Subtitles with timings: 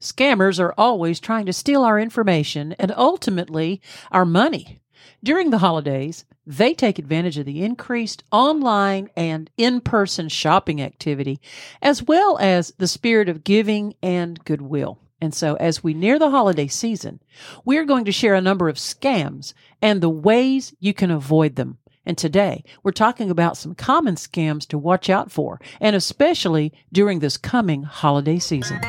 [0.00, 4.80] Scammers are always trying to steal our information and ultimately our money.
[5.24, 11.40] During the holidays, they take advantage of the increased online and in person shopping activity,
[11.82, 15.00] as well as the spirit of giving and goodwill.
[15.20, 17.20] And so, as we near the holiday season,
[17.64, 19.52] we're going to share a number of scams
[19.82, 21.78] and the ways you can avoid them.
[22.06, 27.18] And today, we're talking about some common scams to watch out for, and especially during
[27.18, 28.80] this coming holiday season.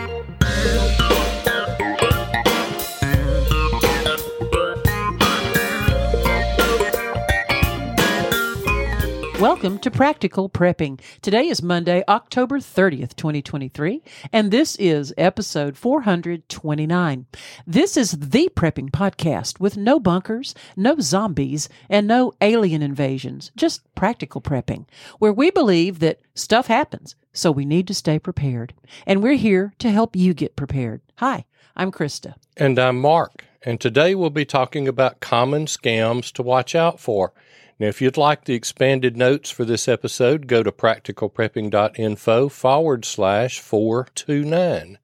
[9.39, 10.99] Welcome to Practical Prepping.
[11.21, 14.03] Today is Monday, October 30th, 2023,
[14.33, 17.25] and this is episode 429.
[17.65, 23.81] This is the prepping podcast with no bunkers, no zombies, and no alien invasions, just
[23.95, 24.85] practical prepping,
[25.19, 28.73] where we believe that stuff happens, so we need to stay prepared.
[29.07, 30.99] And we're here to help you get prepared.
[31.19, 31.45] Hi,
[31.77, 32.33] I'm Krista.
[32.57, 33.45] And I'm Mark.
[33.63, 37.31] And today we'll be talking about common scams to watch out for.
[37.79, 43.59] Now, if you'd like the expanded notes for this episode, go to practicalprepping.info forward slash
[43.61, 44.97] 429.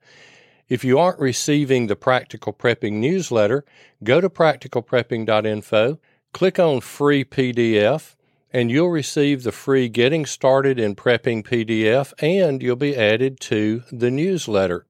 [0.67, 3.63] If you aren't receiving the Practical Prepping newsletter,
[4.03, 5.99] go to practicalprepping.info,
[6.33, 8.15] click on Free PDF,
[8.51, 13.83] and you'll receive the free Getting Started in Prepping PDF, and you'll be added to
[13.91, 14.85] the newsletter.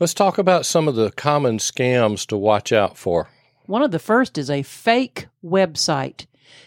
[0.00, 3.28] Let's talk about some of the common scams to watch out for.
[3.66, 6.26] One of the first is a fake website.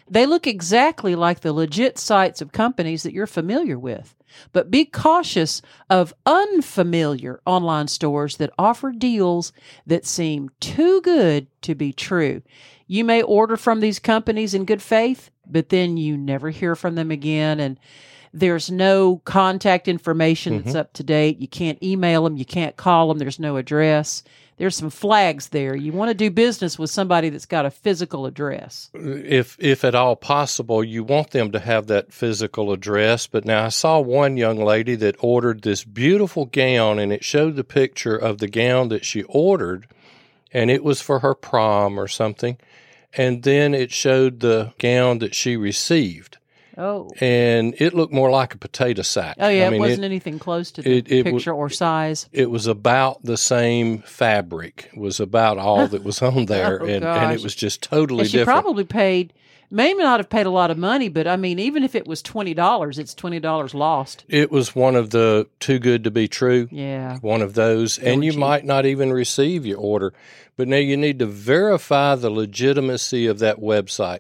[0.10, 4.16] They look exactly like the legit sites of companies that you're familiar with.
[4.54, 9.52] But be cautious of unfamiliar online stores that offer deals
[9.86, 12.42] that seem too good to be true.
[12.88, 16.96] You may order from these companies in good faith, but then you never hear from
[16.96, 17.60] them again.
[17.60, 17.80] And
[18.34, 20.78] there's no contact information that's mm-hmm.
[20.78, 21.40] up to date.
[21.40, 24.24] You can't email them, you can't call them, there's no address.
[24.62, 25.76] There's some flags there.
[25.76, 28.92] You want to do business with somebody that's got a physical address.
[28.94, 33.26] If if at all possible, you want them to have that physical address.
[33.26, 37.56] But now I saw one young lady that ordered this beautiful gown and it showed
[37.56, 39.88] the picture of the gown that she ordered
[40.54, 42.60] and it was for her prom or something.
[43.18, 46.38] And then it showed the gown that she received.
[46.78, 47.10] Oh.
[47.20, 49.38] and it looked more like a potato sack.
[49.40, 51.70] Oh yeah, I mean, it wasn't anything close to the it- it w- picture or
[51.70, 52.28] size.
[52.32, 54.90] it was about the same fabric.
[54.96, 58.30] Was about all that was on there, Oh, and, and it was just totally And
[58.30, 58.62] she different.
[58.64, 59.34] probably paid
[59.74, 62.22] may not have paid a lot of money, but I mean, even if it was
[62.22, 64.26] twenty dollars, it's twenty dollars lost.
[64.28, 66.68] it was one of the too good to be true.
[66.72, 67.18] Yeah.
[67.20, 68.40] One of those, and you cheap.
[68.40, 70.14] might not even receive your order.
[70.58, 74.20] But now you need to verify the legitimacy of that website.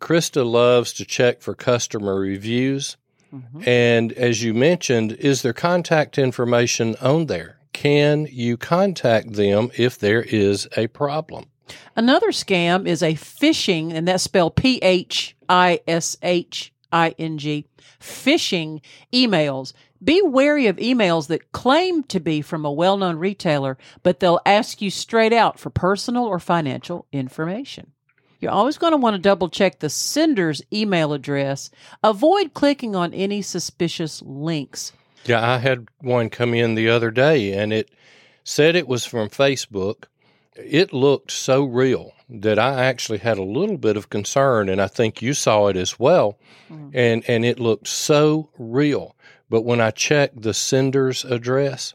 [0.00, 2.96] Krista loves to check for customer reviews.
[3.34, 3.66] Mhm.
[3.66, 7.58] And as you mentioned, is there contact information on there?
[7.72, 11.46] Can you contact them if there is a problem?
[11.94, 17.38] Another scam is a phishing, and that's spelled P H I S H I N
[17.38, 17.66] G,
[18.00, 18.80] phishing
[19.12, 19.72] emails.
[20.02, 24.40] Be wary of emails that claim to be from a well known retailer, but they'll
[24.46, 27.92] ask you straight out for personal or financial information.
[28.40, 31.70] You're always going to want to double check the sender's email address.
[32.04, 34.92] Avoid clicking on any suspicious links.
[35.24, 37.90] Yeah, I had one come in the other day and it
[38.44, 40.04] said it was from Facebook.
[40.54, 44.86] It looked so real that I actually had a little bit of concern and I
[44.86, 46.38] think you saw it as well.
[46.70, 46.90] Mm.
[46.94, 49.16] And and it looked so real.
[49.50, 51.94] But when I checked the sender's address,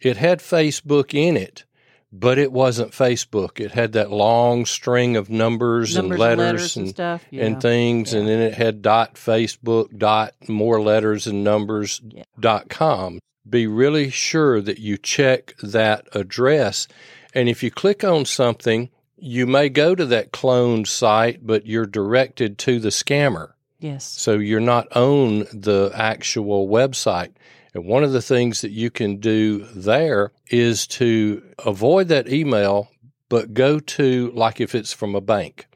[0.00, 1.64] it had Facebook in it,
[2.12, 3.60] but it wasn't Facebook.
[3.60, 7.24] It had that long string of numbers, Numbers and letters, letters and, stuff.
[7.30, 7.44] Yeah.
[7.44, 12.22] and things, and then it had dot Facebook dot more letters and numbers Yeah.
[12.40, 13.18] dot com.
[13.48, 16.86] Be really sure that you check that address,
[17.34, 21.86] and if you click on something, you may go to that cloned site, but you're
[21.86, 23.52] directed to the scammer.
[23.80, 24.04] yes.
[24.04, 27.30] So you're not on the actual website.
[27.78, 32.88] And one of the things that you can do there is to avoid that email,
[33.28, 35.68] but go to, like if it's from a bank.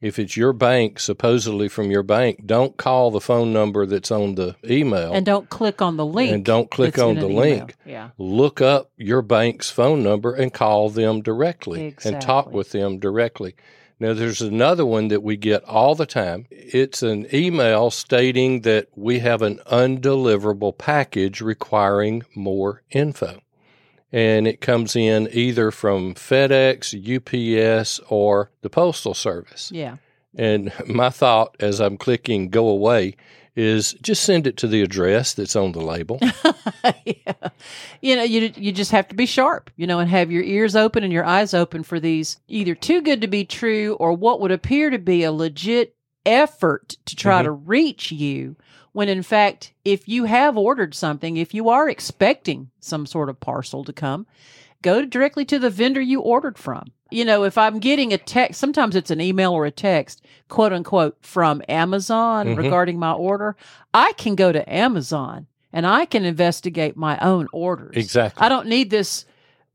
[0.00, 4.36] If it's your bank, supposedly from your bank, don't call the phone number that's on
[4.36, 5.12] the email.
[5.12, 6.32] And don't click on the link.
[6.32, 7.74] And don't click on the link.
[7.84, 8.10] Yeah.
[8.18, 13.56] Look up your bank's phone number and call them directly and talk with them directly.
[14.00, 16.46] Now, there's another one that we get all the time.
[16.50, 23.40] It's an email stating that we have an undeliverable package requiring more info.
[24.12, 29.70] And it comes in either from FedEx, UPS, or the Postal Service.
[29.72, 29.96] Yeah.
[30.34, 33.16] And my thought as I'm clicking go away
[33.58, 36.20] is just send it to the address that's on the label.
[37.04, 37.48] yeah.
[38.00, 40.76] You know, you you just have to be sharp, you know, and have your ears
[40.76, 44.40] open and your eyes open for these either too good to be true or what
[44.40, 47.46] would appear to be a legit effort to try mm-hmm.
[47.46, 48.54] to reach you
[48.92, 53.40] when in fact if you have ordered something, if you are expecting some sort of
[53.40, 54.24] parcel to come,
[54.82, 58.60] go directly to the vendor you ordered from you know, if I'm getting a text,
[58.60, 62.60] sometimes it's an email or a text, quote unquote, from Amazon mm-hmm.
[62.60, 63.56] regarding my order,
[63.94, 67.96] I can go to Amazon and I can investigate my own orders.
[67.96, 68.44] Exactly.
[68.44, 69.24] I don't need this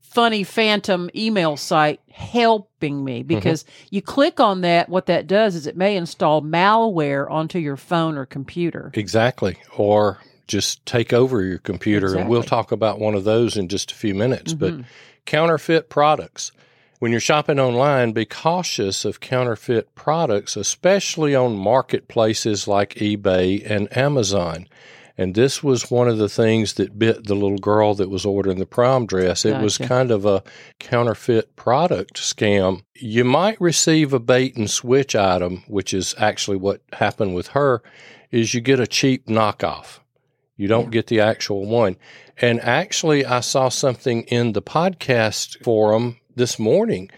[0.00, 3.28] funny phantom email site helping me mm-hmm.
[3.28, 3.86] because mm-hmm.
[3.90, 4.88] you click on that.
[4.88, 8.92] What that does is it may install malware onto your phone or computer.
[8.94, 9.56] Exactly.
[9.76, 12.06] Or just take over your computer.
[12.06, 12.20] Exactly.
[12.22, 14.54] And we'll talk about one of those in just a few minutes.
[14.54, 14.78] Mm-hmm.
[14.78, 14.86] But
[15.26, 16.52] counterfeit products.
[17.04, 23.94] When you're shopping online, be cautious of counterfeit products, especially on marketplaces like eBay and
[23.94, 24.66] Amazon.
[25.18, 28.58] And this was one of the things that bit the little girl that was ordering
[28.58, 29.44] the prom dress.
[29.44, 29.64] It gotcha.
[29.64, 30.42] was kind of a
[30.78, 32.84] counterfeit product scam.
[32.94, 37.82] You might receive a bait and switch item, which is actually what happened with her,
[38.30, 39.98] is you get a cheap knockoff.
[40.56, 40.90] You don't yeah.
[40.90, 41.96] get the actual one.
[42.38, 47.10] And actually, I saw something in the podcast forum this morning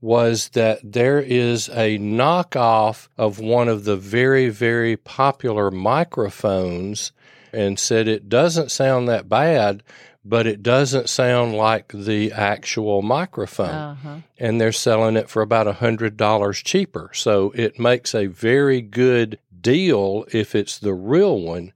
[0.00, 7.12] was that there is a knockoff of one of the very, very popular microphones
[7.52, 9.82] and said it doesn't sound that bad,
[10.24, 13.68] but it doesn't sound like the actual microphone.
[13.68, 14.16] Uh-huh.
[14.38, 17.10] And they're selling it for about a $100 cheaper.
[17.12, 21.72] So it makes a very good deal if it's the real one,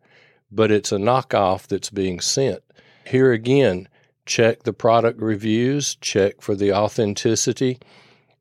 [0.50, 2.62] but it's a knockoff that's being sent.
[3.06, 3.88] Here again,
[4.26, 7.78] check the product reviews, check for the authenticity.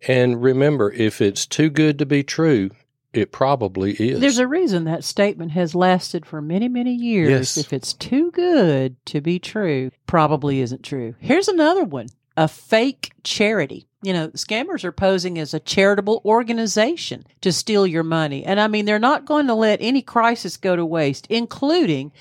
[0.08, 2.72] And remember, if it's too good to be true,
[3.14, 4.20] it probably is.
[4.20, 7.30] There's a reason that statement has lasted for many, many years.
[7.30, 7.58] Yes.
[7.58, 11.16] If it's too good to be true, probably isn't true.
[11.20, 13.88] Here's another one a fake charity.
[14.02, 18.44] You know, scammers are posing as a charitable organization to steal your money.
[18.44, 22.12] And I mean, they're not going to let any crisis go to waste, including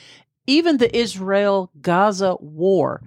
[0.46, 3.02] even the Israel Gaza war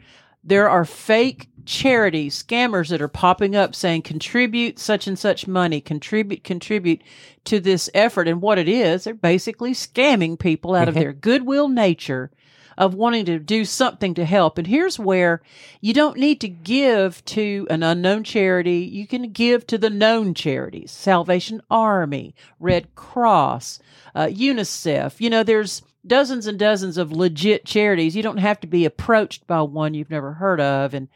[0.46, 5.82] there are fake charities, scammers that are popping up saying contribute such and such money,
[5.82, 7.02] contribute, contribute
[7.46, 8.28] to this effort.
[8.28, 11.02] And what it is, they're basically scamming people out of mm-hmm.
[11.02, 12.32] their goodwill nature
[12.78, 14.58] of wanting to do something to help.
[14.58, 15.42] And here's where
[15.82, 18.80] you don't need to give to an unknown charity.
[18.80, 23.80] You can give to the known charities, Salvation Army, Red Cross,
[24.14, 25.20] uh, UNICEF.
[25.22, 28.16] You know, there's dozens and dozens of legit charities.
[28.16, 30.94] You don't have to be approached by one you've never heard of.
[30.94, 31.08] And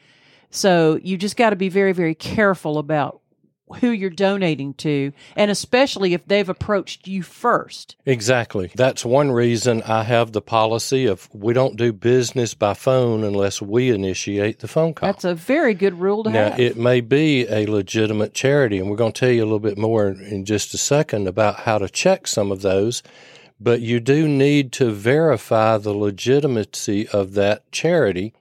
[0.50, 3.22] so you just got to be very, very careful about
[3.82, 7.96] who you're donating to, and especially if they've approached you first.
[8.06, 8.72] Exactly.
[8.76, 13.62] That's one reason I have the policy of we don't do business by phone unless
[13.62, 15.08] we initiate the phone call.
[15.08, 16.60] That's a very good rule to now, have.
[16.60, 19.78] it may be a legitimate charity, and we're going to tell you a little bit
[19.78, 23.04] more in just a second about how to check some of those
[23.60, 28.34] but you do need to verify the legitimacy of that charity.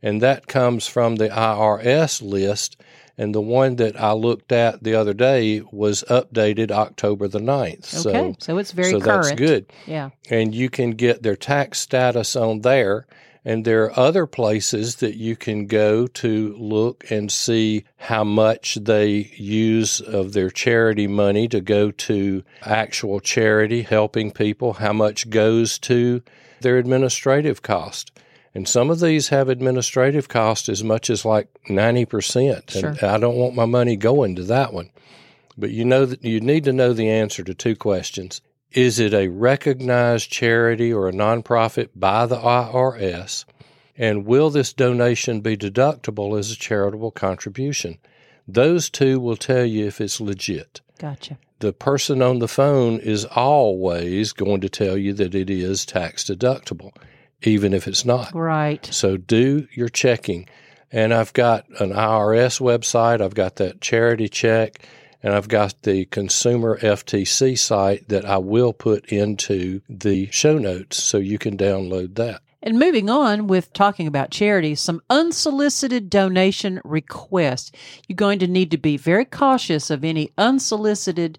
[0.03, 2.81] and that comes from the IRS list.
[3.19, 8.07] And the one that I looked at the other day was updated October the 9th.
[8.07, 9.25] Okay, so, so it's very so current.
[9.25, 9.67] that's good.
[9.87, 10.11] Yeah.
[10.31, 13.07] And you can get their tax status on there.
[13.45, 18.75] And there are other places that you can go to look and see how much
[18.75, 25.31] they use of their charity money to go to actual charity, helping people, how much
[25.31, 26.23] goes to
[26.61, 28.13] their administrative cost.
[28.55, 32.71] And some of these have administrative cost as much as like 90%.
[32.71, 32.91] Sure.
[32.91, 34.91] And I don't want my money going to that one.
[35.57, 38.41] But you know that you need to know the answer to two questions.
[38.73, 43.45] Is it a recognized charity or a nonprofit by the IRS?
[43.97, 47.99] And will this donation be deductible as a charitable contribution?
[48.47, 50.81] Those two will tell you if it's legit.
[50.99, 51.39] Gotcha.
[51.59, 56.25] The person on the phone is always going to tell you that it is tax
[56.25, 56.93] deductible,
[57.43, 58.35] even if it's not.
[58.35, 58.87] Right.
[58.87, 60.49] So do your checking.
[60.93, 64.81] And I've got an IRS website, I've got that charity check,
[65.23, 71.03] and I've got the consumer FTC site that I will put into the show notes
[71.03, 72.43] so you can download that.
[72.63, 77.73] And moving on with talking about charities, some unsolicited donation requests.
[78.07, 81.39] You're going to need to be very cautious of any unsolicited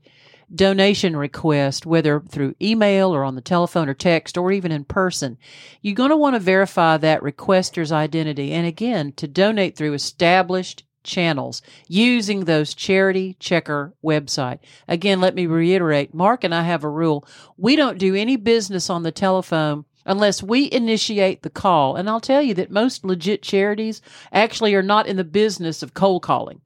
[0.53, 5.37] donation request, whether through email or on the telephone or text or even in person.
[5.81, 8.51] You're going to want to verify that requester's identity.
[8.51, 14.59] And again, to donate through established channels using those charity checker website.
[14.87, 17.25] Again, let me reiterate, Mark and I have a rule.
[17.57, 21.95] We don't do any business on the telephone unless we initiate the call.
[21.95, 25.93] And I'll tell you that most legit charities actually are not in the business of
[25.93, 26.61] cold calling.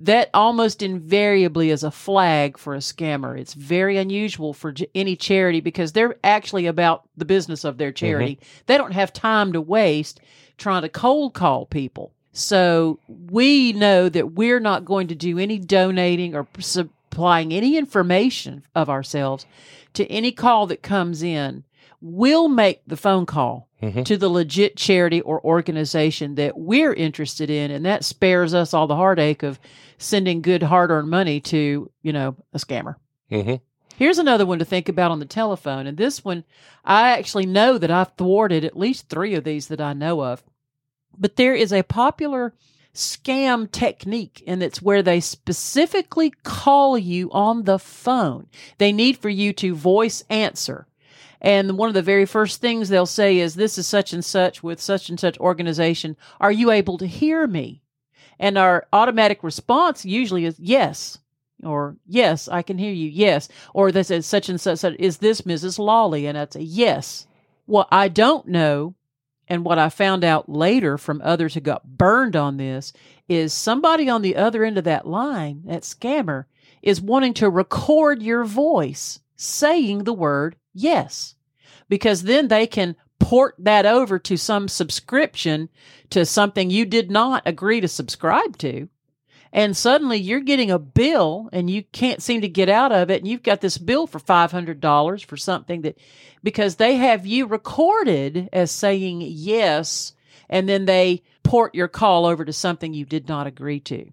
[0.00, 3.36] That almost invariably is a flag for a scammer.
[3.36, 8.06] It's very unusual for any charity because they're actually about the business of their mm-hmm.
[8.06, 8.38] charity.
[8.66, 10.20] They don't have time to waste
[10.56, 12.12] trying to cold call people.
[12.38, 18.62] So we know that we're not going to do any donating or supplying any information
[18.76, 19.44] of ourselves
[19.94, 21.64] to any call that comes in.
[22.00, 24.04] We'll make the phone call Mhm.
[24.04, 28.86] to the legit charity or organization that we're interested in and that spares us all
[28.86, 29.58] the heartache of
[29.98, 32.94] sending good hard-earned money to you know a scammer.
[33.30, 33.54] Hmm
[33.96, 36.44] here's another one to think about on the telephone and this one
[36.84, 40.40] i actually know that i've thwarted at least three of these that i know of
[41.18, 42.54] but there is a popular
[42.94, 48.46] scam technique and it's where they specifically call you on the phone
[48.78, 50.88] they need for you to voice answer
[51.40, 54.62] and one of the very first things they'll say is, This is such and such
[54.62, 56.16] with such and such organization.
[56.40, 57.82] Are you able to hear me?
[58.40, 61.18] And our automatic response usually is, Yes.
[61.62, 63.08] Or, Yes, I can hear you.
[63.08, 63.48] Yes.
[63.72, 64.96] Or they said, Such and such, such.
[64.98, 65.78] Is this Mrs.
[65.78, 66.26] Lawley?
[66.26, 67.26] And I'd say, Yes.
[67.66, 68.94] What I don't know,
[69.48, 72.92] and what I found out later from others who got burned on this,
[73.28, 76.44] is somebody on the other end of that line, that scammer,
[76.82, 81.34] is wanting to record your voice saying the word yes,
[81.88, 85.68] because then they can port that over to some subscription
[86.10, 88.88] to something you did not agree to subscribe to.
[89.52, 93.22] And suddenly you're getting a bill and you can't seem to get out of it.
[93.22, 95.98] And you've got this bill for $500 for something that,
[96.42, 100.12] because they have you recorded as saying yes,
[100.48, 104.10] and then they port your call over to something you did not agree to.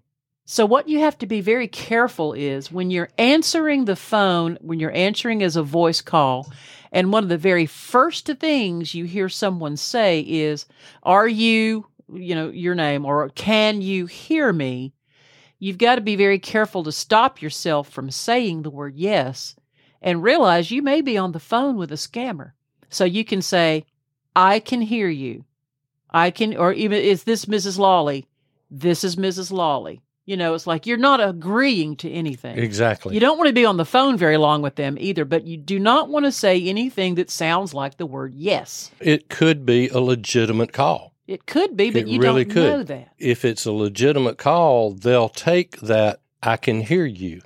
[0.48, 4.78] So, what you have to be very careful is when you're answering the phone, when
[4.78, 6.48] you're answering as a voice call,
[6.92, 10.66] and one of the very first things you hear someone say is,
[11.02, 14.92] Are you, you know, your name, or can you hear me?
[15.58, 19.56] You've got to be very careful to stop yourself from saying the word yes
[20.02, 22.52] and realize you may be on the phone with a scammer.
[22.90, 23.84] So you can say,
[24.34, 25.44] I can hear you.
[26.10, 27.78] I can, or even, is this Mrs.
[27.78, 28.26] Lawley?
[28.70, 29.50] This is Mrs.
[29.50, 30.02] Lawley.
[30.26, 32.58] You know, it's like you're not agreeing to anything.
[32.58, 33.14] Exactly.
[33.14, 35.56] You don't want to be on the phone very long with them either, but you
[35.56, 38.90] do not want to say anything that sounds like the word yes.
[39.00, 41.14] it could be a legitimate call.
[41.26, 42.70] It could be, but It you really don't could.
[42.72, 43.08] know that.
[43.18, 47.42] If it's a legitimate call, they'll take that I can hear you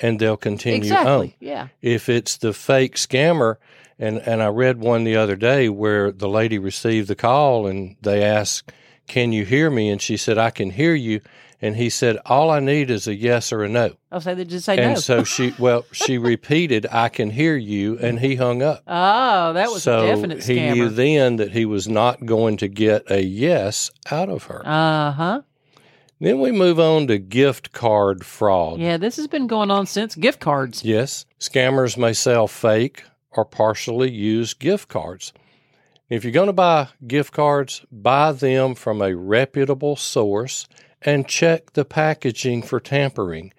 [0.00, 1.26] and they'll continue Exactly.
[1.28, 1.34] on.
[1.40, 1.68] Yeah.
[1.82, 3.56] If it's the fake scammer,
[3.98, 7.96] and, and I read one the other day where the lady received the call and
[8.00, 8.72] they asked,
[9.06, 9.90] Can you hear me?
[9.90, 11.20] And she said, I can hear you.
[11.62, 13.92] And he said, All I need is a yes or a no.
[14.10, 15.00] I'll say they just say and no.
[15.00, 17.98] so she, well, she repeated, I can hear you.
[17.98, 18.82] And he hung up.
[18.86, 22.68] oh, that was so a definite he knew then that he was not going to
[22.68, 24.66] get a yes out of her.
[24.66, 25.42] Uh huh.
[26.18, 28.80] then we move on to gift card fraud.
[28.80, 30.82] Yeah, this has been going on since gift cards.
[30.82, 35.32] Yes, scammers may sell fake or partially used gift cards.
[36.08, 40.66] If you're going to buy gift cards, buy them from a reputable source
[41.02, 43.52] and check the packaging for tampering.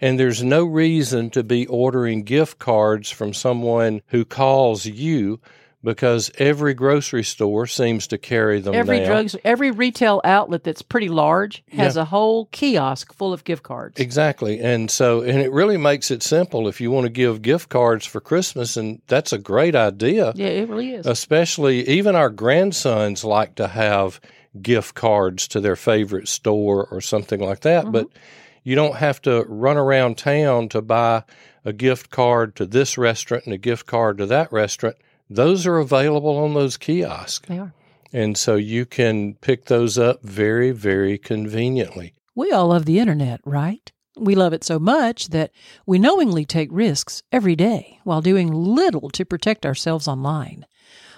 [0.00, 5.40] And there's no reason to be ordering gift cards from someone who calls you
[5.84, 9.06] because every grocery store seems to carry them Every now.
[9.06, 12.02] drugs, every retail outlet that's pretty large has Yeah.
[12.02, 13.98] a whole kiosk full of gift cards.
[13.98, 14.60] Exactly.
[14.60, 18.06] And so, and it really makes it simple if you want to give gift cards
[18.06, 20.32] for Christmas, and that's a great idea.
[20.36, 21.04] yeah, it really is.
[21.06, 24.20] Especially, even our grandsons like to have
[24.60, 27.90] gift cards to their favorite store or something like that.
[27.90, 28.18] But mm-hmm.
[28.64, 31.24] you don't have to run around town to buy
[31.64, 34.96] a gift card to this restaurant and a gift card to that restaurant.
[35.30, 37.48] Those are available on those kiosks.
[37.48, 37.72] they are.
[38.12, 42.12] And so you can pick those up very, very conveniently.
[42.34, 43.90] We all love the internet, right?
[44.18, 45.52] We love it so much that
[45.86, 50.66] we knowingly take risks every day while doing little to protect ourselves online.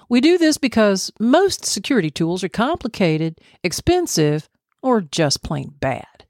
[0.08, 4.49] We do this because most security tools are complicated, expensive,
[4.82, 6.26] or just plain bad.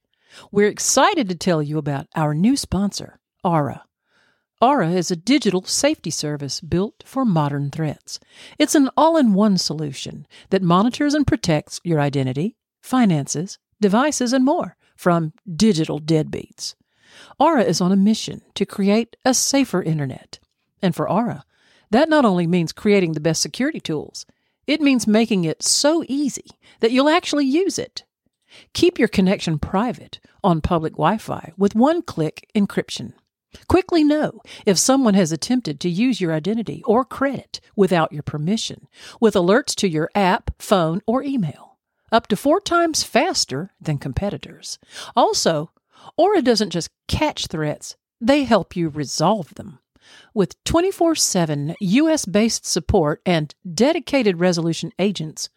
[0.50, 3.84] We're excited to tell you about our new sponsor, Aura.
[4.60, 8.18] Aura is a digital safety service built for modern threats.
[8.58, 14.44] It's an all in one solution that monitors and protects your identity, finances, devices, and
[14.44, 16.74] more from digital deadbeats.
[17.38, 20.38] Aura is on a mission to create a safer internet.
[20.80, 21.44] And for Aura,
[21.94, 24.26] that not only means creating the best security tools,
[24.66, 26.46] it means making it so easy
[26.80, 28.02] that you'll actually use it.
[28.72, 33.12] Keep your connection private on public Wi Fi with one click encryption.
[33.68, 38.88] Quickly know if someone has attempted to use your identity or credit without your permission,
[39.20, 41.78] with alerts to your app, phone, or email,
[42.10, 44.80] up to four times faster than competitors.
[45.14, 45.70] Also,
[46.16, 49.78] Aura doesn't just catch threats, they help you resolve them.
[50.32, 55.48] With 24 7 US based support and dedicated resolution agents,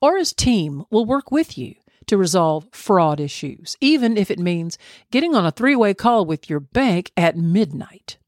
[0.00, 1.74] Aura's team will work with you
[2.06, 4.78] to resolve fraud issues, even if it means
[5.10, 8.18] getting on a three way call with your bank at midnight.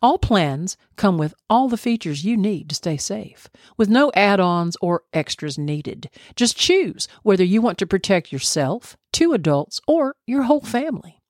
[0.00, 4.40] All plans come with all the features you need to stay safe, with no add
[4.40, 6.08] ons or extras needed.
[6.36, 11.20] Just choose whether you want to protect yourself, two adults, or your whole family.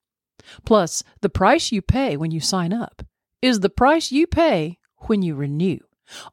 [0.64, 3.02] Plus, the price you pay when you sign up
[3.44, 5.78] is the price you pay when you renew.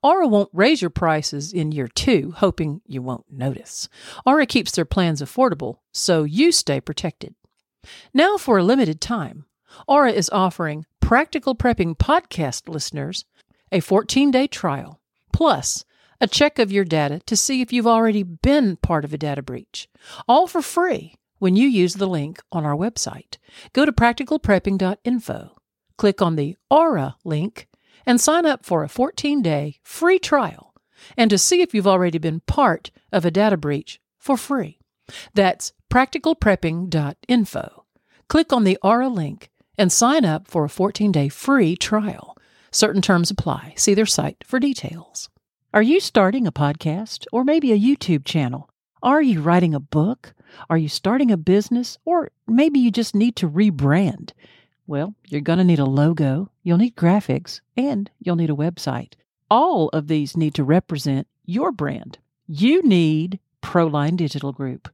[0.01, 3.89] Aura won't raise your prices in year two, hoping you won't notice.
[4.25, 7.35] Aura keeps their plans affordable, so you stay protected.
[8.13, 9.43] Now, for a limited time,
[9.89, 13.25] Aura is offering Practical Prepping podcast listeners
[13.73, 15.01] a 14 day trial,
[15.33, 15.83] plus
[16.21, 19.41] a check of your data to see if you've already been part of a data
[19.41, 19.89] breach,
[20.29, 23.37] all for free when you use the link on our website.
[23.73, 25.60] Go to practicalprepping.info,
[25.97, 27.67] click on the Aura link,
[28.05, 30.71] and sign up for a 14 day free trial
[31.17, 34.79] and to see if you've already been part of a data breach for free.
[35.33, 37.85] That's practicalprepping.info.
[38.27, 42.37] Click on the Aura link and sign up for a 14 day free trial.
[42.71, 43.73] Certain terms apply.
[43.75, 45.29] See their site for details.
[45.73, 48.69] Are you starting a podcast or maybe a YouTube channel?
[49.03, 50.33] Are you writing a book?
[50.69, 51.97] Are you starting a business?
[52.05, 54.31] Or maybe you just need to rebrand?
[54.87, 59.13] Well, you're going to need a logo, you'll need graphics, and you'll need a website.
[59.49, 62.17] All of these need to represent your brand.
[62.47, 64.89] You need Proline Digital Group.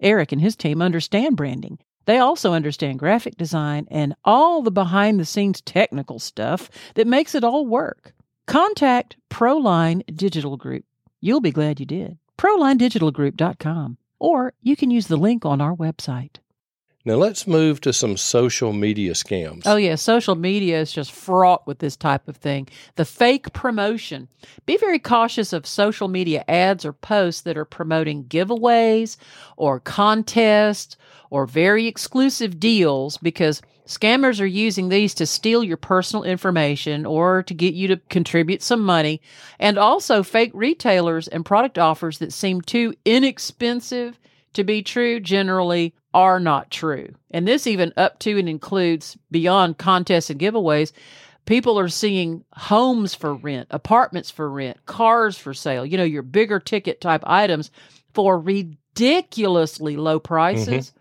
[0.00, 1.78] Eric and his team understand branding.
[2.04, 7.34] They also understand graphic design and all the behind the scenes technical stuff that makes
[7.34, 8.14] it all work.
[8.46, 10.84] Contact Proline Digital Group.
[11.20, 12.16] You'll be glad you did.
[12.38, 13.98] ProlineDigitalGroup.com.
[14.18, 16.36] Or you can use the link on our website.
[17.08, 19.62] Now let's move to some social media scams.
[19.64, 19.94] Oh, yeah.
[19.94, 22.68] Social media is just fraught with this type of thing.
[22.96, 24.28] The fake promotion.
[24.66, 29.16] Be very cautious of social media ads or posts that are promoting giveaways
[29.56, 30.98] or contests
[31.30, 37.42] or very exclusive deals because scammers are using these to steal your personal information or
[37.44, 39.22] to get you to contribute some money.
[39.58, 44.18] And also fake retailers and product offers that seem too inexpensive
[44.52, 47.14] to be true generally are not true.
[47.30, 50.92] And this even up to and includes beyond contests and giveaways.
[51.44, 56.22] People are seeing homes for rent, apartments for rent, cars for sale, you know, your
[56.22, 57.70] bigger ticket type items
[58.12, 60.90] for ridiculously low prices.
[60.90, 60.98] Mm-hmm.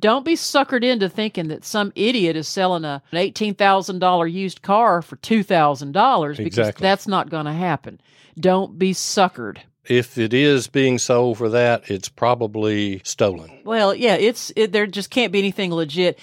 [0.00, 5.00] Don't be suckered into thinking that some idiot is selling a, an $18,000 used car
[5.00, 6.82] for $2,000 because exactly.
[6.82, 8.00] that's not going to happen.
[8.38, 13.50] Don't be suckered if it is being sold for that, it's probably stolen.
[13.64, 16.18] Well, yeah, it's it, there just can't be anything legit.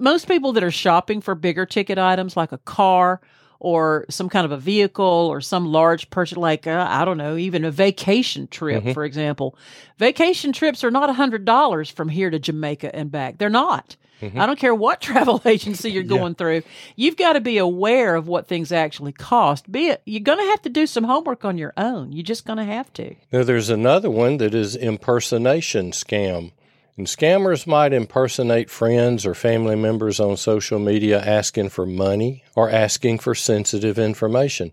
[0.00, 3.20] Most people that are shopping for bigger ticket items like a car
[3.58, 7.36] or some kind of a vehicle or some large purchase like uh, I don't know,
[7.36, 8.92] even a vacation trip, mm-hmm.
[8.92, 9.56] for example.
[9.98, 13.38] Vacation trips are not a $100 from here to Jamaica and back.
[13.38, 13.96] They're not.
[14.22, 14.40] Mm-hmm.
[14.40, 16.36] I don't care what travel agency you're going yeah.
[16.36, 16.62] through.
[16.94, 19.70] You've got to be aware of what things actually cost.
[19.70, 22.12] Be it you're going to have to do some homework on your own.
[22.12, 23.14] You're just going to have to.
[23.32, 26.52] Now there's another one that is impersonation scam.
[26.98, 32.70] And scammers might impersonate friends or family members on social media asking for money or
[32.70, 34.72] asking for sensitive information.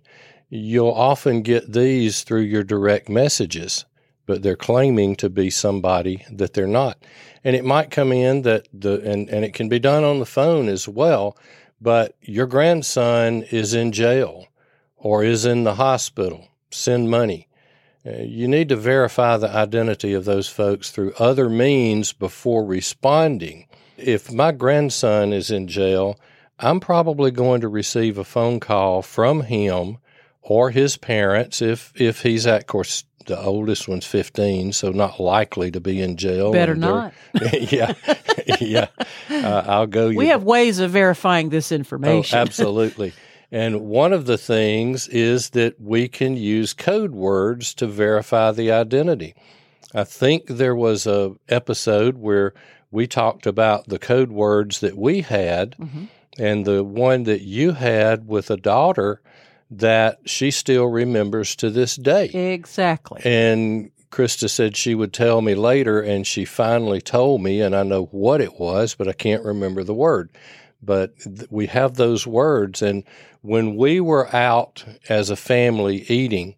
[0.50, 3.84] You'll often get these through your direct messages,
[4.26, 6.98] but they're claiming to be somebody that they're not.
[7.44, 10.26] And it might come in that the and, and it can be done on the
[10.26, 11.38] phone as well
[11.84, 14.48] but your grandson is in jail
[14.96, 16.48] or is in the hospital.
[16.72, 17.50] Send money.
[18.06, 23.68] Uh, you need to verify the identity of those folks through other means before responding.
[23.98, 26.18] If my grandson is in jail,
[26.58, 29.98] I'm probably going to receive a phone call from him
[30.42, 35.72] or his parents if if he's at course the oldest one's 15 so not likely
[35.72, 37.14] to be in jail Better not.
[37.54, 37.94] yeah
[38.62, 38.88] yeah
[39.30, 42.38] uh, i'll go We have ways of verifying this information.
[42.38, 43.14] Oh, absolutely.
[43.52, 48.72] And one of the things is that we can use code words to verify the
[48.72, 49.36] identity.
[49.94, 52.54] I think there was a episode where
[52.90, 56.08] we talked about the code words that we had Mhm.
[56.40, 59.22] and the one that you had with a daughter
[59.80, 62.26] that she still remembers to this day.
[62.26, 63.22] Exactly.
[63.24, 67.84] And Krista said she would tell me later, and she finally told me, and I
[67.84, 70.30] know what it was, but I can't remember the word.
[70.82, 72.82] But th- we have those words.
[72.82, 73.04] And
[73.42, 76.56] when we were out as a family eating,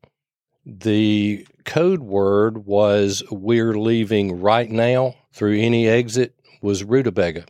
[0.65, 7.45] the code word was we're leaving right now through any exit was rutabaga.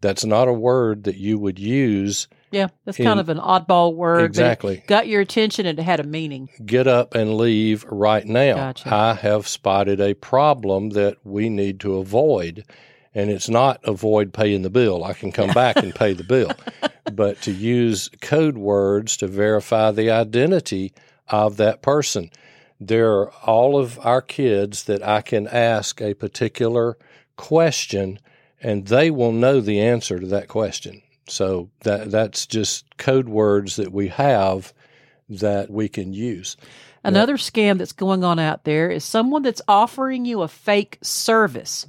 [0.00, 3.94] That's not a word that you would use Yeah, that's In- kind of an oddball
[3.94, 4.24] word.
[4.24, 4.82] exactly.
[4.86, 6.48] got your attention and it had a meaning.
[6.64, 8.54] get up and leave right now.
[8.56, 8.94] Gotcha.
[8.94, 12.64] I have spotted a problem that we need to avoid.
[13.14, 15.04] And it's not avoid paying the bill.
[15.04, 16.52] I can come back and pay the bill.
[17.12, 20.92] But to use code words to verify the identity
[21.28, 22.30] of that person.
[22.80, 26.96] There are all of our kids that I can ask a particular
[27.36, 28.18] question
[28.62, 31.02] and they will know the answer to that question.
[31.28, 34.72] So that that's just code words that we have
[35.28, 36.56] that we can use.
[37.04, 41.86] Another scam that's going on out there is someone that's offering you a fake service.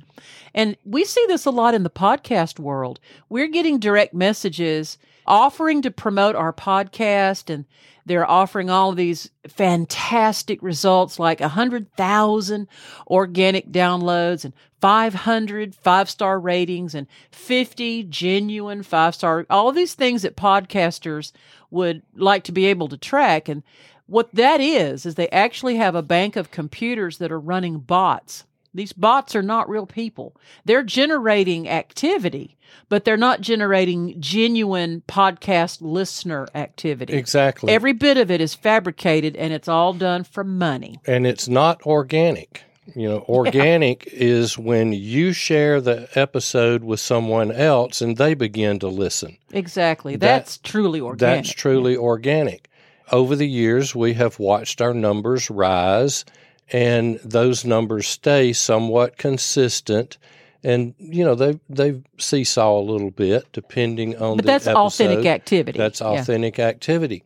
[0.56, 3.00] And we see this a lot in the podcast world.
[3.30, 7.66] We're getting direct messages offering to promote our podcast and
[8.06, 12.68] they're offering all of these fantastic results like 100,000
[13.08, 20.24] organic downloads and 500 five star ratings and 50 genuine five star, all these things
[20.24, 21.32] that podcasters
[21.72, 23.48] would like to be able to track.
[23.48, 23.64] And
[24.08, 28.44] what that is, is they actually have a bank of computers that are running bots.
[28.74, 30.36] These bots are not real people.
[30.66, 32.58] They're generating activity,
[32.90, 37.14] but they're not generating genuine podcast listener activity.
[37.14, 37.72] Exactly.
[37.72, 41.00] Every bit of it is fabricated and it's all done for money.
[41.06, 42.64] and it's not organic.
[42.96, 48.80] You know, organic is when you share the episode with someone else and they begin
[48.80, 49.38] to listen.
[49.52, 50.16] Exactly.
[50.16, 51.46] That- That's truly organic.
[51.46, 52.70] That's truly organic.
[53.12, 56.26] Over the years, we have watched our numbers rise,
[56.74, 60.18] and those numbers stay somewhat consistent.
[60.66, 64.80] And you know they they seesaw a little bit depending on But the that's episode.
[64.86, 65.78] authentic activity.
[65.78, 66.08] That's Yeah.
[66.08, 67.24] authentic activity.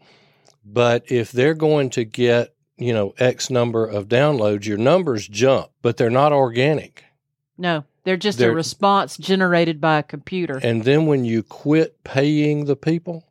[0.65, 5.69] But if they're going to get, you know, X number of downloads, your numbers jump,
[5.81, 7.03] but they're not organic.
[7.59, 10.59] No, they're just They're- a response generated by a computer.
[10.61, 13.23] And then when you quit paying the people,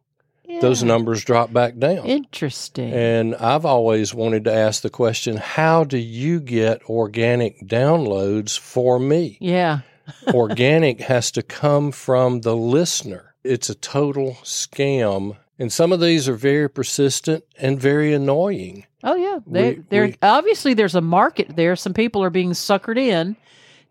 [0.61, 2.07] those numbers drop back down.
[2.07, 2.93] Interesting.
[2.93, 8.99] And I've always wanted to ask the question how do you get organic downloads for
[8.99, 9.39] me?
[9.41, 9.81] yeah.
[10.29, 13.35] organic has to come from the listener.
[13.43, 15.37] It's a total scam.
[15.59, 18.87] And some of these are very persistent and very annoying.
[19.03, 21.75] Oh yeah, they we- obviously there's a market there.
[21.77, 23.37] Some people are being suckered in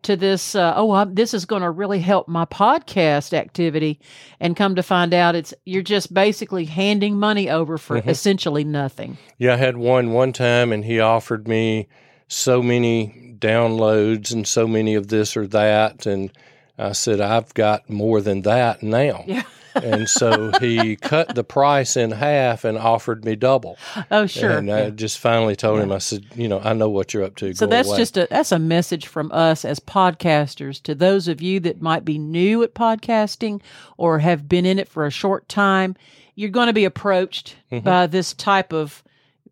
[0.05, 0.55] to this.
[0.55, 3.99] Uh, oh, I'm, this is going to really help my podcast activity,
[4.39, 8.07] and come to find out, it's you're just basically handing money over for Mhm.
[8.07, 9.17] essentially nothing.
[9.37, 11.87] Yeah, I had one one time and he offered me
[12.27, 16.05] so many downloads and so many of this or that.
[16.05, 16.31] And
[16.77, 19.23] I said, I've got more than that now.
[19.27, 19.43] Yeah.
[19.75, 23.77] And so he cut the price in half and offered me double.
[24.11, 24.51] Oh sure.
[24.57, 24.89] And I Yeah.
[24.91, 27.53] just finally told him, I said, you know, I know what you're up to.
[27.53, 27.97] So Go that's away.
[27.97, 32.05] just a that's a message from us as podcasters to those of you that might
[32.05, 33.61] be new at podcasting
[33.97, 35.95] or have been in it for a short time.
[36.35, 37.83] You're going to be approached Mhm.
[37.83, 39.03] by this type of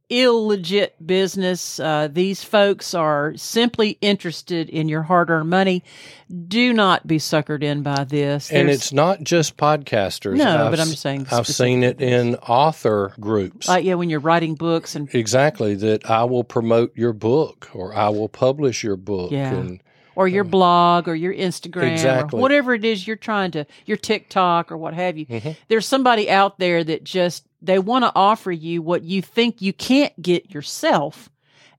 [0.09, 1.79] illegit business.
[1.79, 5.83] Uh, these folks are simply interested in your hard-earned money.
[6.47, 8.51] Do not be suckered in by this.
[8.51, 10.35] and it's not just podcasters.
[10.37, 13.67] No, I've but I'm just saying I've seen it in author groups.
[13.67, 17.93] like yeah, when you're writing books and exactly that I will promote your book or
[17.93, 19.31] I will publish your book.
[19.31, 19.53] Yeah.
[19.53, 19.83] And
[20.15, 22.37] or your blog or your Instagram Exactly.
[22.37, 25.25] or whatever it is you're trying to your TikTok or what have you.
[25.25, 25.55] Mhm.
[25.67, 29.73] There's somebody out there that just they want to offer you what you think you
[29.73, 31.29] can't get yourself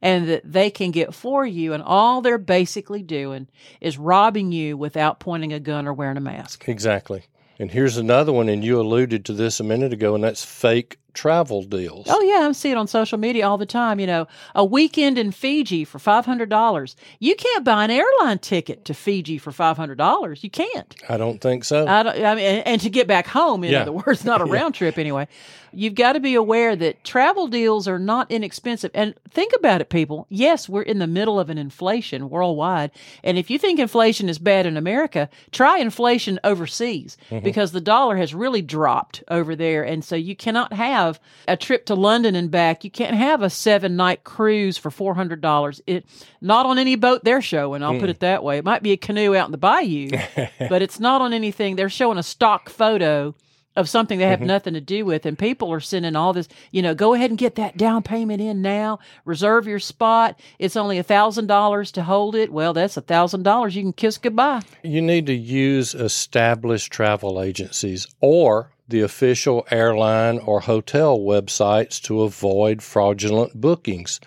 [0.03, 3.49] and that they can get for you and all they're basically doing
[3.81, 6.64] is robbing you without pointing a gun or wearing a mask.
[6.68, 7.23] Exactly.
[7.59, 10.99] And here's another one, and you alluded to this a minute ago, and that's fake
[11.14, 12.07] travel deals.
[12.11, 13.98] Oh yeah, I see it on social media all the time.
[14.00, 16.96] You know, a weekend in Fiji for five hundred dollars.
[17.20, 20.44] You can't buy an airline ticket to Fiji for five hundred dollars.
[20.44, 20.94] You can't.
[21.09, 21.87] I don't think so.
[21.87, 23.83] I, don't, I mean, and, to get back home, in Yeah.
[23.83, 25.29] other words, not a round trip anyway.
[25.77, 28.92] You've got to be aware that travel deals are not inexpensive.
[28.94, 30.27] And think about it, people.
[30.29, 32.92] Yes, we're in the middle of an inflation worldwide.
[33.24, 37.42] And if you think inflation is bad in America, try inflation overseas mm-hmm.
[37.44, 39.83] because the dollar has really dropped over there.
[39.83, 41.03] And so you cannot have
[41.48, 42.84] a trip to London and back.
[42.84, 45.80] You can't have a seven night cruise for $400.
[45.86, 46.06] It,
[46.40, 47.82] not on any boat they're showing.
[47.82, 48.10] I'll put mm.
[48.10, 48.58] it that way.
[48.58, 50.10] It might be a canoe out in the bayou,
[50.68, 51.76] but it's not on anything.
[51.76, 53.34] They're showing a stock photo
[53.76, 54.48] of something they have mm-hmm.
[54.48, 57.38] nothing to do with and people are sending all this you know go ahead and
[57.38, 62.02] get that down payment in now reserve your spot it's only a thousand dollars to
[62.02, 65.94] hold it well that's a thousand dollars you can kiss goodbye You need to use
[65.94, 74.20] established travel agencies or the official airline or hotel websites to avoid fraudulent bookings.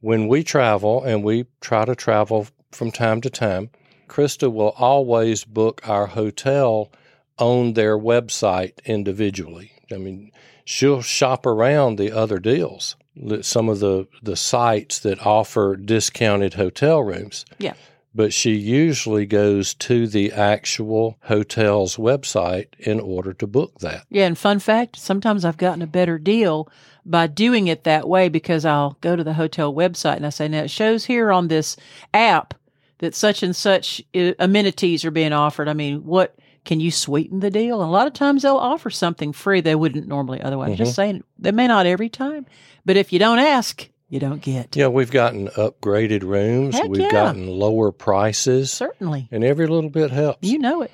[0.00, 3.70] When we travel, and we try to travel from time to time,
[4.08, 6.90] Krista will always book our hotel
[7.38, 9.72] on their website individually.
[9.92, 10.32] I mean,
[10.64, 12.96] she'll shop around the other deals,
[13.42, 17.74] some of the, the sites that offer discounted hotel rooms yeah
[18.18, 24.04] but she usually goes to the actual hotel's website in order to book that.
[24.10, 26.68] yeah and fun fact sometimes i've gotten a better deal
[27.06, 30.48] by doing it that way because i'll go to the hotel website and i say
[30.48, 31.76] now it shows here on this
[32.12, 32.54] app
[32.98, 37.40] that such and such uh, amenities are being offered i mean what can you sweeten
[37.40, 37.80] the deal?
[37.80, 40.76] And a lot of times they'll offer something free they wouldn't normally otherwise.
[40.76, 42.44] Just saying, they may not every time,
[42.84, 44.74] but if you don't ask, you don't get.
[44.76, 47.10] Yeah, we've gotten upgraded rooms, Heck we've yeah.
[47.10, 49.28] gotten lower prices, Certainly.
[49.30, 50.48] and every little bit helps.
[50.48, 50.90] You know it.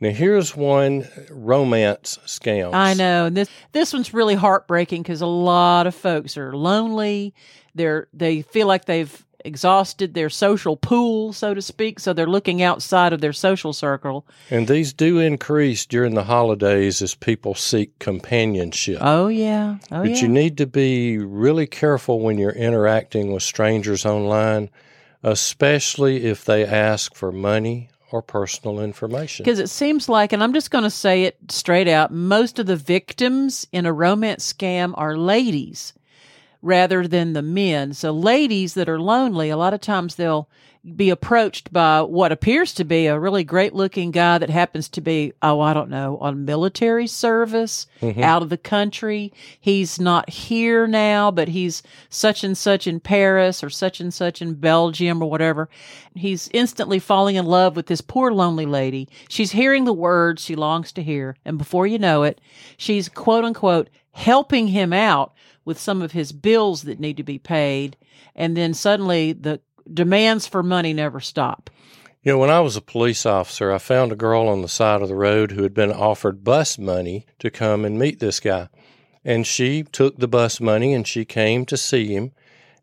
[0.00, 2.74] now, here's one romance scam.
[2.74, 3.26] I know.
[3.26, 7.34] And this this one's really heartbreaking because a lot of folks are lonely.
[7.74, 12.00] They're they feel like they've exhausted their social pool, so to speak.
[12.00, 14.26] So they're looking outside of their social circle.
[14.50, 18.98] And these do increase during the holidays as people seek companionship.
[19.00, 19.78] Oh yeah.
[19.90, 20.16] Oh but yeah.
[20.16, 24.70] you need to be really careful when you're interacting with strangers online,
[25.22, 29.44] especially if they ask for money or personal information.
[29.44, 32.66] Because it seems like, and I'm just going to say it straight out, most of
[32.66, 35.92] the victims in a romance scam are ladies
[36.62, 37.92] rather than the men.
[37.92, 40.48] So, ladies that are lonely, a lot of times they'll
[40.96, 45.00] be approached by what appears to be a really great looking guy that happens to
[45.00, 48.22] be, oh, I don't know, on military service mm-hmm.
[48.22, 49.32] out of the country.
[49.60, 54.40] He's not here now, but he's such and such in Paris or such and such
[54.40, 55.68] in Belgium or whatever.
[56.14, 59.08] He's instantly falling in love with this poor lonely lady.
[59.28, 61.36] She's hearing the words she longs to hear.
[61.44, 62.40] And before you know it,
[62.76, 65.32] she's quote unquote helping him out
[65.68, 67.94] with some of his bills that need to be paid.
[68.34, 69.60] And then suddenly the
[69.92, 71.68] demands for money never stop.
[72.22, 75.02] You know, when I was a police officer, I found a girl on the side
[75.02, 78.70] of the road who had been offered bus money to come and meet this guy.
[79.26, 82.32] And she took the bus money and she came to see him.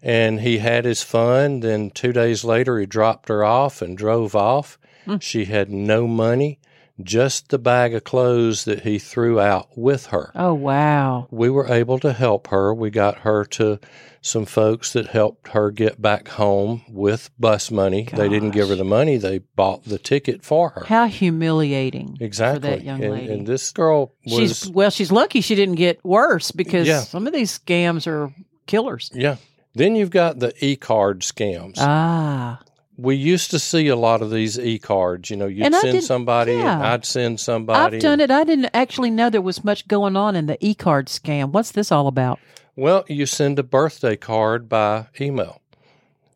[0.04, 1.62] And he had his fun.
[1.62, 4.78] Then two days later, he dropped her off and drove off.
[5.06, 5.17] Hmm.
[5.17, 6.60] She had no money,
[7.03, 10.31] just the bag of clothes that he threw out with her.
[10.36, 11.27] Oh, wow.
[11.29, 12.73] We were able to help her.
[12.73, 13.79] We got her to
[14.21, 18.08] some folks that helped her get back home with bus money.
[18.12, 20.86] They didn't give her the money, they bought the ticket for her.
[20.86, 22.69] How humiliating Exactly.
[22.71, 23.34] for that young and, lady.
[23.34, 27.01] and this girl was she's well, she's lucky she didn't get worse because Yeah.
[27.01, 28.34] some of these scams are
[28.65, 29.12] killers.
[29.13, 29.36] yeah.
[29.75, 31.75] Then you've got the e-card scams.
[31.77, 32.62] Ah,
[32.97, 35.29] we used to see a lot of these e-cards.
[35.29, 36.93] You know, you'd And send somebody, and yeah.
[36.93, 37.97] I'd send somebody.
[37.97, 38.31] I've done it.
[38.31, 41.51] I didn't actually know there was much going on in the e-card scam.
[41.51, 42.39] What's this all about?
[42.75, 45.62] Well, you send a birthday card by email.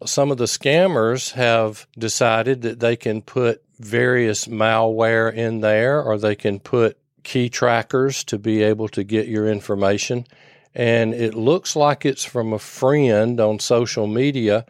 [0.05, 6.17] Some of the scammers have decided that they can put various malware in there or
[6.17, 10.25] they can put key trackers to be able to get your information.
[10.73, 14.65] And it looks like it's from a friend on social media.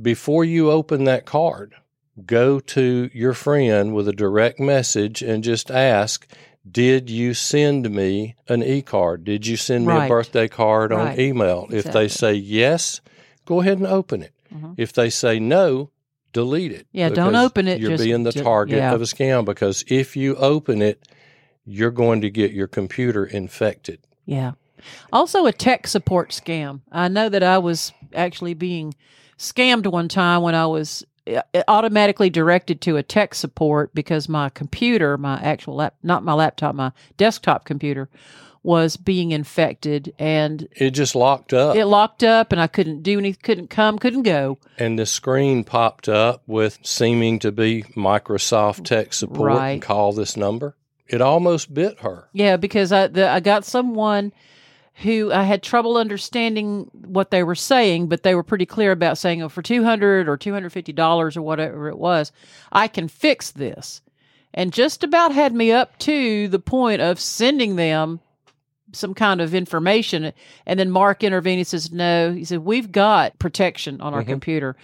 [0.00, 1.74] Before you open that card,
[2.24, 6.26] go to your friend with a direct message and just ask,
[6.70, 9.24] did you send me an e card?
[9.24, 10.06] Did you send me Right.
[10.06, 11.18] a birthday card on Right.
[11.18, 11.66] email?
[11.70, 13.00] If they say yes,
[13.44, 14.32] go ahead and open it.
[14.54, 14.74] Mhm.
[14.76, 15.90] If they say no,
[16.32, 16.86] delete it.
[16.92, 18.94] Yeah, don't open it, You're just being the target yeah.
[18.94, 21.06] of a scam because if you open it,
[21.66, 23.98] you're going to get your computer infected.
[24.24, 24.52] Yeah.
[25.12, 26.80] Also, a tech support scam.
[26.90, 28.94] I know that I was actually being
[29.42, 34.48] scammed one time when I was uh, automatically directed to a tech support because my
[34.50, 38.08] computer, my actual lap, not my laptop, my desktop computer,
[38.64, 41.74] was being infected and It just locked up.
[41.74, 44.58] it locked up and I couldn't do anything, couldn't come, couldn't go.
[44.78, 49.70] and the screen popped up with seeming to be Microsoft tech support Right.
[49.72, 50.76] and call this number.
[51.08, 52.28] It almost bit her.
[52.32, 54.32] Yeah, because I the, I got someone
[54.96, 59.18] who I had trouble understanding what they were saying, but they were pretty clear about
[59.18, 62.30] saying, "Oh, for two hundred or two hundred fifty dollars or whatever it was,
[62.70, 64.02] I can fix this,"
[64.52, 68.20] and just about had me up to the point of sending them
[68.94, 70.32] some kind of information.
[70.66, 71.58] And then Mark intervened.
[71.58, 74.26] He says, "No," he said, "We've got protection on our Mhm.
[74.26, 74.76] computer.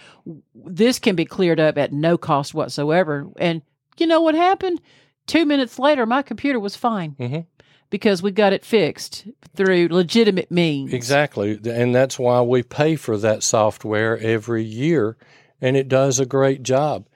[0.55, 3.61] This can be cleared up at no cost whatsoever." And
[3.99, 4.81] you know what happened?
[5.27, 7.45] Two minutes later, my computer was fine Mm Mhm.
[7.89, 10.93] Because we got it fixed through legitimate means.
[10.93, 11.59] Exactly.
[11.65, 15.17] And that's why we pay for that software every year,
[15.61, 17.07] and it does a great job.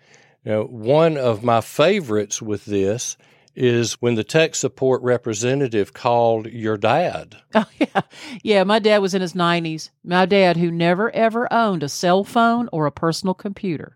[0.45, 3.17] Now, one of my favorites with this
[3.55, 7.37] is when the tech support representative called your dad.
[7.55, 8.01] Oh yeah,
[8.41, 8.63] yeah.
[8.63, 9.91] My dad was in his nineties.
[10.03, 13.95] My dad, who never ever owned a cell phone or a personal computer,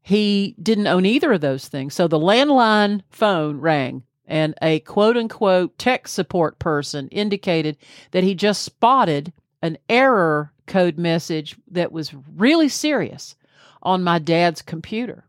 [0.00, 1.92] he didn't own either of those things.
[1.92, 7.76] So the landline phone rang, and a quote unquote tech support person indicated
[8.10, 13.36] that he just spotted an error code message that was really serious
[13.82, 15.24] on my dad's computer.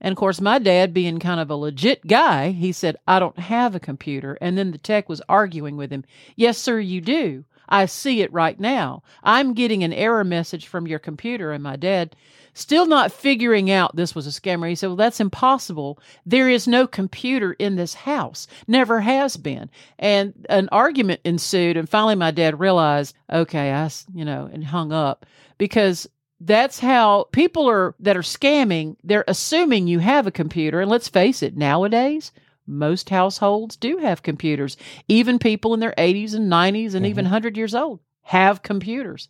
[0.00, 3.38] And of course, my dad, being kind of a legit guy, he said, I don't
[3.38, 4.36] have a computer.
[4.40, 6.04] And then the tech was arguing with him.
[6.36, 7.44] Yes, sir, you do.
[7.68, 9.02] I see it right now.
[9.24, 11.50] I'm getting an error message from your computer.
[11.50, 12.14] And my dad,
[12.56, 16.00] still not figuring out this was a scammer, he said, Well, that's impossible.
[16.24, 19.70] There is no computer in this house, never has been.
[19.98, 21.76] And an argument ensued.
[21.76, 25.26] And finally, my dad realized, okay, I, you know, and hung up
[25.58, 26.08] because
[26.40, 31.08] that's how people are that are scamming they're assuming you have a computer and let's
[31.08, 32.30] face it nowadays
[32.66, 34.76] most households do have computers
[35.08, 37.06] even people in their 80s and 90s and mm-hmm.
[37.06, 39.28] even 100 years old have computers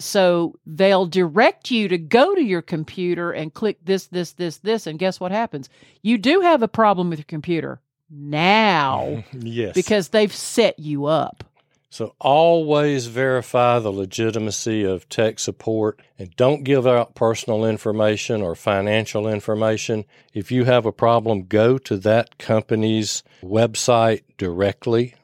[0.00, 4.86] so they'll direct you to go to your computer and click this this this this
[4.86, 5.68] and guess what happens
[6.02, 9.74] you do have a problem with your computer now Yes.
[9.74, 11.44] because they've set you up
[11.90, 18.54] So always verify the legitimacy of tech support and don't give out personal information or
[18.54, 20.04] financial information.
[20.32, 25.14] If you have a problem, go to that company's website directly,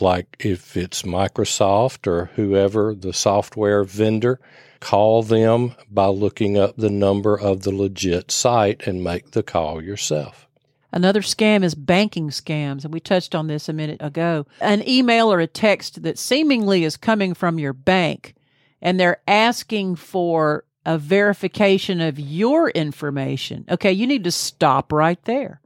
[0.00, 4.40] like if it's Microsoft or whoever the software vendor.
[4.80, 9.82] Call them by looking up the number of the legit site and make the call
[9.82, 10.46] yourself.
[10.92, 14.46] Another scam is banking scams, and we touched on this a minute ago.
[14.60, 18.34] An email or a text that seemingly is coming from your bank,
[18.80, 23.64] and they're asking for a verification of your information.
[23.68, 25.60] Okay, you need to stop right there.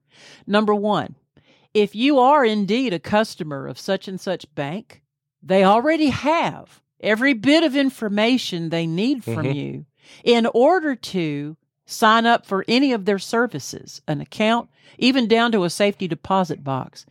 [0.46, 1.14] Number one,
[1.74, 5.02] if you are indeed a customer of such and such bank,
[5.42, 9.54] they already have every bit of information they need from Mhm.
[9.54, 9.86] you
[10.24, 11.56] in order to
[11.86, 16.62] sign up for any of their services, an account, even down to a safety deposit
[16.62, 17.06] box.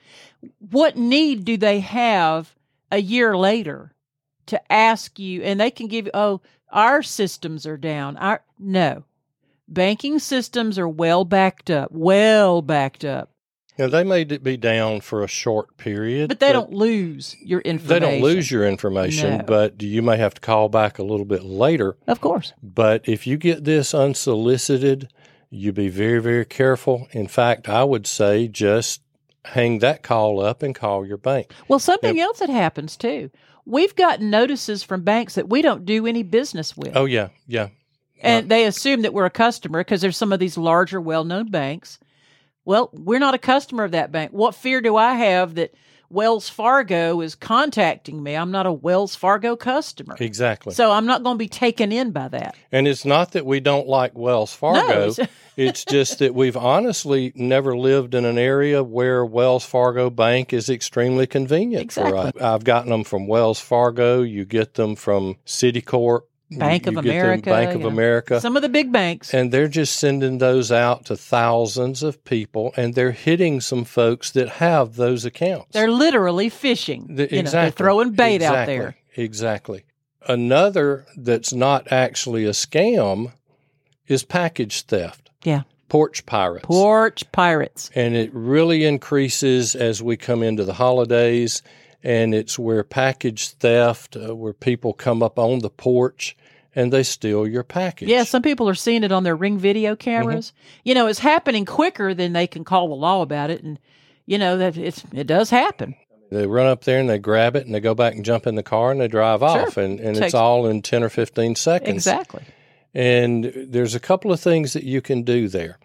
[0.60, 2.56] What need do they have
[2.92, 3.94] a year later
[4.46, 5.42] to ask you?
[5.42, 6.42] And they can give you, oh,
[6.72, 8.16] our systems are down.
[8.18, 9.04] Our no,
[9.68, 13.32] banking systems are well backed up, well backed up,
[13.80, 17.88] Now, they may be down for a short period, but they don't lose your information.
[17.88, 19.44] They don't lose your information, No.
[19.44, 21.96] but you may have to call back a little bit later.
[22.06, 22.52] of course.
[22.62, 25.08] But if you get this unsolicited,
[25.50, 27.08] you be very, very careful.
[27.12, 29.02] In fact, I would say just
[29.46, 31.54] hang that call up and call your bank.
[31.70, 33.32] Well, something else that happens too.
[33.66, 36.98] We've gotten notices from banks that we don't do any business with.
[36.98, 37.70] Oh, yeah, yeah.
[38.22, 41.24] and uh, they assume that we're a customer because there's some of these larger, well
[41.24, 41.98] known banks.
[42.66, 44.32] Well, we're not a customer of that bank.
[44.32, 45.74] What fear do I have that
[46.12, 48.36] Wells Fargo is contacting me?
[48.36, 50.16] I'm not a Wells Fargo customer.
[50.20, 50.74] Exactly.
[50.74, 52.56] So I'm not going to be taken in by that.
[52.72, 55.10] and it's not that we don't like Wells Fargo.
[55.10, 60.54] it's- it's just that we've honestly never lived in an area where Wells Fargo Bank
[60.54, 62.32] is extremely convenient for us.
[62.40, 64.22] I've gotten them from Wells Fargo.
[64.22, 67.88] You get them from Citicorp, Bank of you get them America, Bank of yeah.
[67.88, 68.42] America.
[68.42, 69.34] Some of the big banks.
[69.34, 74.32] and they're just sending those out to thousands of people, and they're hitting some folks
[74.32, 75.68] that have those accounts.
[75.74, 77.06] They're literally fishing.
[77.16, 77.62] The- You know, exactly.
[77.70, 78.78] they're throwing bait out Exactly.
[78.80, 78.96] there.
[79.16, 79.84] Exactly.
[80.28, 83.32] Another that's not actually a scam
[84.08, 85.30] is package theft.
[85.44, 85.62] Yeah.
[85.88, 86.66] Porch pirates.
[86.66, 87.90] Porch pirates.
[87.96, 91.64] and it really increases as we come into the holidays
[92.04, 96.38] and it's where package theft uh, where people come up on the porch
[96.76, 99.96] and they steal your package Yeah, some people are seeing it on their ring video
[99.96, 100.54] cameras.
[100.84, 103.80] You know, it's happening quicker than they can call the law about it, and
[104.26, 105.96] you know that it's it does happen.
[106.32, 108.56] They run up there and they grab it and they go back and jump in
[108.56, 109.78] the car and they drive off.
[109.78, 111.96] And, and Takes- it's all in 10 or 15 seconds.
[111.96, 112.44] Exactly.
[112.94, 115.80] And there's a couple of things that you can do there.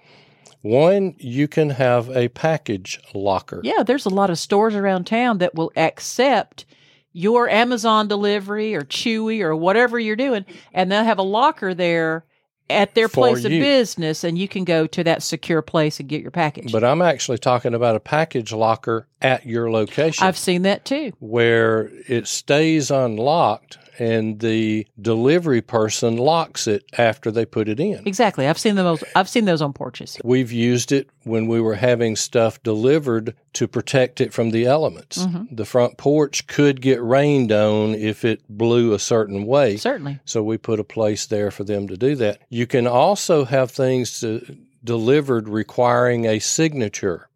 [0.64, 3.60] One, you can have a package locker.
[3.62, 6.64] Yeah, there's a lot of stores around town that will accept
[7.12, 12.24] your Amazon delivery or Chewy or whatever you're doing, and they'll have a locker there
[12.70, 16.22] at their place of business, and you can go to that secure place and get
[16.22, 16.72] your package.
[16.72, 21.12] But I'm actually talking about a package locker at your location I've seen that too.
[21.18, 28.07] where it stays unlocked and the delivery person locks it after they put it in.
[28.07, 28.47] Exactly.
[28.47, 29.05] I've seen those.
[29.14, 30.18] I've seen those on porches.
[30.24, 35.18] We've used it when we were having stuff delivered to protect it from the elements.
[35.18, 35.55] Mm-hmm.
[35.55, 39.76] The front porch could get rained on if it blew a certain way.
[39.76, 40.20] Certainly.
[40.24, 42.40] So we put a place there for them to do that.
[42.49, 47.28] You can also have things to, delivered requiring a signature.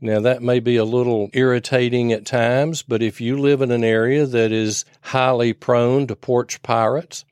[0.00, 3.82] Now, that may be a little irritating at times, but if you live in an
[3.82, 7.24] area that is highly prone to porch pirates,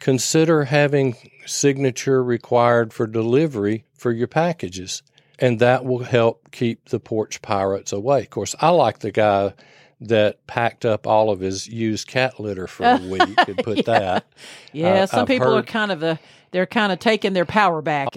[0.00, 1.16] consider having
[1.46, 5.02] signature required for delivery for your packages.
[5.38, 8.20] And that will help keep the porch pirates away.
[8.20, 9.54] Of course, I like the guy
[10.02, 14.26] that packed up all of his used cat litter for a week and put that.
[14.72, 16.18] Yeah, Uh, some I've people are kind of the
[16.50, 18.08] they're kind of taking their power back.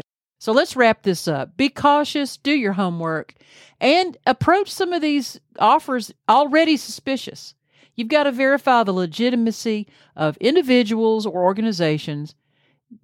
[0.44, 1.56] So let's wrap this up.
[1.56, 3.34] Be cautious, do your homework,
[3.80, 7.56] and approach some of these offers already suspicious.
[7.96, 9.88] You've got to verify the legitimacy
[10.18, 12.36] of individuals or organizations,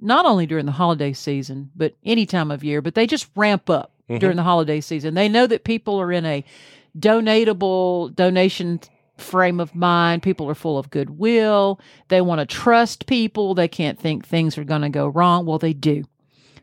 [0.02, 3.70] not only during the holiday season, but any time of year, but they just ramp
[3.70, 4.20] up Mhm.
[4.20, 5.14] during the holiday season.
[5.14, 6.44] They know that people are in a
[7.00, 8.82] donatable donation
[9.16, 10.24] frame of mind.
[10.24, 11.80] People are full of goodwill.
[12.10, 13.54] They want to trust people.
[13.54, 15.46] They can't think things are going to go wrong.
[15.46, 16.04] Well, they do.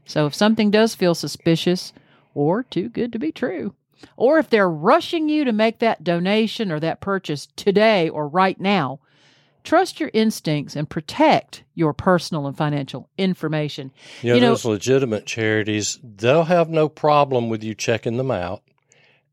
[0.07, 1.93] So if something does feel suspicious
[2.35, 3.75] or too good to be true,
[4.17, 8.61] or if they're rushing you to make that donation or that purchase today or right
[8.61, 9.01] now,
[9.65, 13.91] trust your instincts and protect your personal and financial information.
[14.23, 18.31] You know, You know- those legitimate charities, they'll have no problem with you checking them
[18.31, 18.63] out.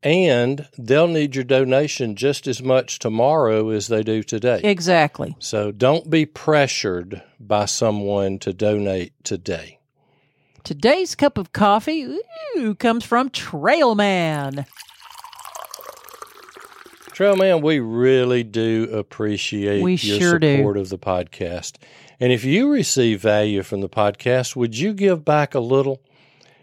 [0.02, 4.60] And they'll need your donation just as much tomorrow as they do today.
[4.62, 5.34] Exactly.
[5.38, 9.78] so don't be pressured by someone to donate today.
[10.64, 12.08] Today's cup of coffee
[12.56, 14.64] ooh, comes from Trailman.
[17.12, 20.56] Trailman, we really do appreciate We your sure do.
[20.56, 21.74] support of the podcast.
[22.18, 26.00] And if you receive value from the podcast, would you give back a little?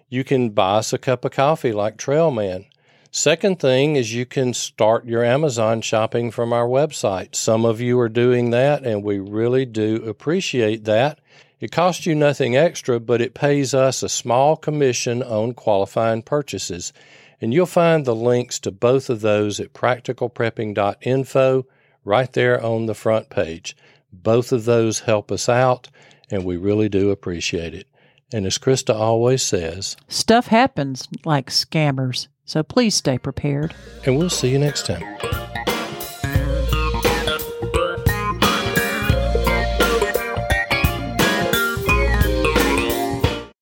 [0.09, 2.65] You can buy us a cup of coffee like Trailman.
[3.11, 7.35] Second thing is you can start your Amazon shopping from our website.
[7.35, 11.19] Some of you are doing that, and we really do appreciate that.
[11.61, 16.91] It costs you nothing extra, but it pays us a small commission on qualifying purchases.
[17.39, 21.65] And you'll find the links to both of those at practicalprepping.info
[22.03, 23.77] right there on the front page.
[24.11, 25.87] Both of those help us out,
[26.29, 27.87] and we really do appreciate it.
[28.33, 33.75] And as Krista always says, Stuff happens like scammers, so please stay prepared.
[34.05, 35.03] and we'll see you next time.